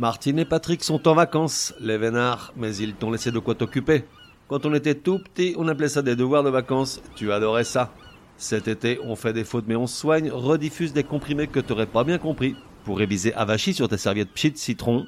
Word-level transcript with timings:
Martine 0.00 0.38
et 0.38 0.46
Patrick 0.46 0.82
sont 0.82 1.06
en 1.08 1.14
vacances, 1.14 1.74
les 1.78 1.98
vénards, 1.98 2.54
mais 2.56 2.74
ils 2.74 2.94
t'ont 2.94 3.10
laissé 3.10 3.30
de 3.30 3.38
quoi 3.38 3.54
t'occuper. 3.54 4.04
Quand 4.48 4.64
on 4.64 4.72
était 4.72 4.94
tout 4.94 5.18
petit, 5.18 5.54
on 5.58 5.68
appelait 5.68 5.90
ça 5.90 6.00
des 6.00 6.16
devoirs 6.16 6.42
de 6.42 6.48
vacances. 6.48 7.02
Tu 7.16 7.30
adorais 7.30 7.64
ça. 7.64 7.92
Cet 8.38 8.66
été, 8.66 8.98
on 9.04 9.14
fait 9.14 9.34
des 9.34 9.44
fautes 9.44 9.66
mais 9.68 9.76
on 9.76 9.86
soigne, 9.86 10.30
rediffuse 10.30 10.94
des 10.94 11.04
comprimés 11.04 11.48
que 11.48 11.60
t'aurais 11.60 11.84
pas 11.84 12.02
bien 12.02 12.16
compris. 12.16 12.56
Pour 12.86 12.96
réviser 12.96 13.34
avachi 13.34 13.74
sur 13.74 13.90
tes 13.90 13.98
serviettes 13.98 14.32
pchit 14.32 14.56
citron. 14.56 15.04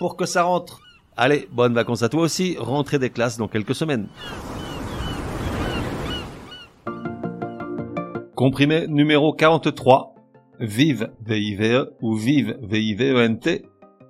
Pour 0.00 0.16
que 0.16 0.26
ça 0.26 0.42
rentre. 0.42 0.80
Allez, 1.16 1.48
bonnes 1.52 1.74
vacances 1.74 2.02
à 2.02 2.08
toi 2.08 2.22
aussi, 2.22 2.56
rentrée 2.58 2.98
des 2.98 3.10
classes 3.10 3.36
dans 3.36 3.46
quelques 3.46 3.76
semaines. 3.76 4.08
Comprimé 8.34 8.88
numéro 8.88 9.32
43. 9.32 10.16
Vive 10.58 11.12
VIVE 11.24 11.92
ou 12.00 12.16
Vive 12.16 12.58
VIVENT. 12.62 13.62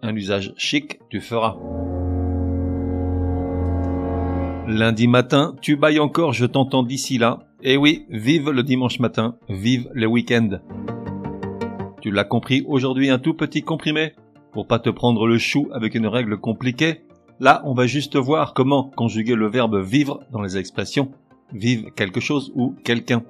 Un 0.05 0.17
usage 0.17 0.53
chic, 0.57 0.99
tu 1.11 1.21
feras. 1.21 1.57
Lundi 4.67 5.07
matin, 5.07 5.55
tu 5.61 5.77
bailles 5.77 6.01
encore, 6.01 6.33
je 6.33 6.45
t'entends 6.45 6.83
d'ici 6.83 7.19
là. 7.19 7.39
Eh 7.63 7.77
oui, 7.77 8.07
vive 8.11 8.51
le 8.51 8.65
dimanche 8.65 8.99
matin, 8.99 9.37
vive 9.49 9.89
les 9.95 10.07
week-ends. 10.07 10.59
Tu 12.01 12.11
l'as 12.11 12.25
compris, 12.25 12.65
aujourd'hui 12.67 13.11
un 13.11 13.21
tout 13.21 13.35
petit 13.35 13.63
comprimé. 13.63 14.15
Pour 14.53 14.67
pas 14.67 14.81
te 14.81 14.91
prendre 14.91 15.29
le 15.29 15.39
chou 15.39 15.69
avec 15.73 15.95
une 15.95 16.09
règle 16.09 16.37
compliquée, 16.37 17.03
là 17.39 17.63
on 17.65 17.73
va 17.73 17.87
juste 17.87 18.17
voir 18.17 18.55
comment 18.55 18.91
conjuguer 18.97 19.37
le 19.37 19.49
verbe 19.49 19.81
vivre 19.81 20.21
dans 20.33 20.43
les 20.43 20.57
expressions 20.57 21.13
vive 21.53 21.93
quelque 21.93 22.21
chose 22.21 22.51
ou 22.57 22.75
quelqu'un. 22.83 23.23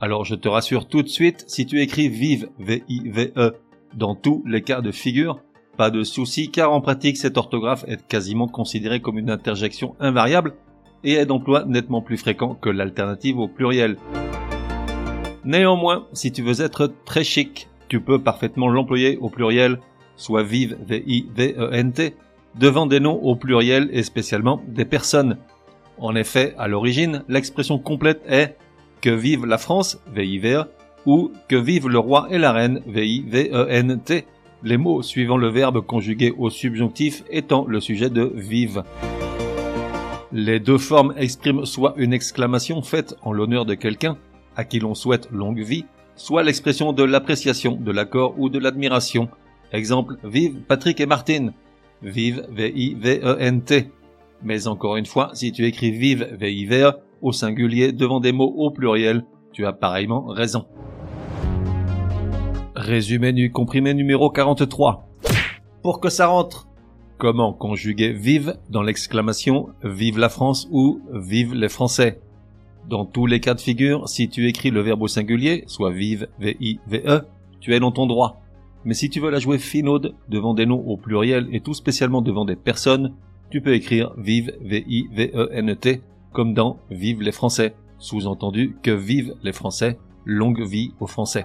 Alors 0.00 0.24
je 0.24 0.34
te 0.34 0.48
rassure 0.48 0.88
tout 0.88 1.02
de 1.02 1.08
suite, 1.08 1.44
si 1.46 1.66
tu 1.66 1.80
écris 1.80 2.08
vive, 2.08 2.48
V-I-V-E, 2.58 3.54
dans 3.94 4.14
tous 4.14 4.42
les 4.46 4.62
cas 4.62 4.80
de 4.80 4.90
figure, 4.90 5.40
pas 5.76 5.90
de 5.90 6.02
souci 6.02 6.50
car 6.50 6.72
en 6.72 6.80
pratique 6.80 7.16
cette 7.16 7.38
orthographe 7.38 7.84
est 7.88 8.06
quasiment 8.06 8.48
considérée 8.48 9.00
comme 9.00 9.18
une 9.18 9.30
interjection 9.30 9.96
invariable 9.98 10.54
et 11.04 11.14
est 11.14 11.26
d'emploi 11.26 11.64
nettement 11.64 12.02
plus 12.02 12.18
fréquent 12.18 12.54
que 12.54 12.68
l'alternative 12.68 13.38
au 13.38 13.48
pluriel. 13.48 13.96
Néanmoins, 15.44 16.06
si 16.12 16.32
tu 16.32 16.42
veux 16.42 16.60
être 16.60 16.92
très 17.04 17.24
chic, 17.24 17.68
tu 17.88 18.00
peux 18.00 18.18
parfaitement 18.18 18.68
l'employer 18.68 19.16
au 19.16 19.30
pluriel, 19.30 19.78
soit 20.16 20.42
vive, 20.42 20.76
V-I-V-E-N-T, 20.86 22.14
devant 22.58 22.86
des 22.86 23.00
noms 23.00 23.18
au 23.22 23.36
pluriel 23.36 23.88
et 23.92 24.02
spécialement 24.02 24.60
des 24.68 24.84
personnes. 24.84 25.38
En 25.98 26.14
effet, 26.14 26.54
à 26.58 26.68
l'origine, 26.68 27.24
l'expression 27.28 27.78
complète 27.78 28.22
est 28.28 28.56
que 29.00 29.10
vive 29.10 29.46
la 29.46 29.58
France, 29.58 29.98
V-I-V-E, 30.12 30.64
ou 31.06 31.32
que 31.48 31.56
vive 31.56 31.88
le 31.88 31.98
roi 31.98 32.28
et 32.30 32.38
la 32.38 32.52
reine, 32.52 32.82
V-I-V-E-N-T, 32.86 34.26
les 34.62 34.76
mots 34.76 35.02
suivant 35.02 35.36
le 35.36 35.48
verbe 35.48 35.80
conjugué 35.80 36.34
au 36.36 36.50
subjonctif 36.50 37.24
étant 37.30 37.64
le 37.66 37.80
sujet 37.80 38.10
de 38.10 38.30
vive. 38.34 38.82
Les 40.32 40.60
deux 40.60 40.78
formes 40.78 41.14
expriment 41.16 41.64
soit 41.64 41.94
une 41.96 42.12
exclamation 42.12 42.82
faite 42.82 43.16
en 43.22 43.32
l'honneur 43.32 43.64
de 43.64 43.74
quelqu'un, 43.74 44.16
à 44.56 44.64
qui 44.64 44.78
l'on 44.78 44.94
souhaite 44.94 45.28
longue 45.32 45.62
vie, 45.62 45.86
soit 46.14 46.42
l'expression 46.42 46.92
de 46.92 47.02
l'appréciation, 47.02 47.76
de 47.76 47.90
l'accord 47.90 48.34
ou 48.38 48.48
de 48.48 48.58
l'admiration. 48.58 49.28
Exemple, 49.72 50.16
vive 50.22 50.60
Patrick 50.68 51.00
et 51.00 51.06
Martine. 51.06 51.52
Vive 52.02 52.46
V-I-V-E-N-T. 52.50 53.90
Mais 54.42 54.66
encore 54.66 54.96
une 54.96 55.06
fois, 55.06 55.30
si 55.34 55.52
tu 55.52 55.64
écris 55.66 55.90
vive 55.90 56.28
V-I-V-E 56.38 56.92
au 57.22 57.32
singulier 57.32 57.92
devant 57.92 58.20
des 58.20 58.32
mots 58.32 58.54
au 58.56 58.70
pluriel, 58.70 59.24
tu 59.52 59.66
as 59.66 59.72
pareillement 59.72 60.26
raison. 60.26 60.66
Résumé 62.90 63.32
du 63.32 63.52
comprimé 63.52 63.94
numéro 63.94 64.30
43. 64.30 65.06
Pour 65.80 66.00
que 66.00 66.10
ça 66.10 66.26
rentre. 66.26 66.66
Comment 67.18 67.52
conjuguer 67.52 68.12
vive 68.12 68.56
dans 68.68 68.82
l'exclamation 68.82 69.68
Vive 69.84 70.18
la 70.18 70.28
France 70.28 70.66
ou 70.72 71.00
Vive 71.12 71.54
les 71.54 71.68
Français 71.68 72.20
Dans 72.88 73.04
tous 73.04 73.26
les 73.26 73.38
cas 73.38 73.54
de 73.54 73.60
figure, 73.60 74.08
si 74.08 74.28
tu 74.28 74.48
écris 74.48 74.72
le 74.72 74.80
verbe 74.80 75.02
au 75.02 75.06
singulier, 75.06 75.62
soit 75.68 75.92
vive, 75.92 76.26
V-I-V-E, 76.40 77.20
tu 77.60 77.76
es 77.76 77.78
dans 77.78 77.92
ton 77.92 78.08
droit. 78.08 78.42
Mais 78.84 78.94
si 78.94 79.08
tu 79.08 79.20
veux 79.20 79.30
la 79.30 79.38
jouer 79.38 79.58
finaude 79.58 80.16
devant 80.28 80.54
des 80.54 80.66
noms 80.66 80.84
au 80.84 80.96
pluriel 80.96 81.46
et 81.52 81.60
tout 81.60 81.74
spécialement 81.74 82.22
devant 82.22 82.44
des 82.44 82.56
personnes, 82.56 83.14
tu 83.50 83.60
peux 83.60 83.74
écrire 83.74 84.12
vive, 84.18 84.52
V-I-V-E-N-T, 84.62 86.00
comme 86.32 86.54
dans 86.54 86.78
Vive 86.90 87.22
les 87.22 87.30
Français, 87.30 87.72
sous-entendu 88.00 88.74
que 88.82 88.90
vive 88.90 89.36
les 89.44 89.52
Français, 89.52 89.96
longue 90.24 90.66
vie 90.66 90.92
aux 90.98 91.06
Français. 91.06 91.44